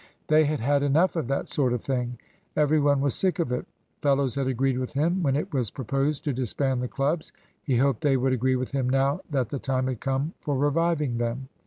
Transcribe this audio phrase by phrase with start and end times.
[0.29, 2.17] They had had enough of that sort of thing.
[2.55, 3.67] Every one was sick of it.
[4.01, 7.31] Fellows had agreed with him when it was proposed to disband the clubs;
[7.61, 11.19] he hoped they would agree with him now that the time had come for reviving
[11.19, 11.49] them.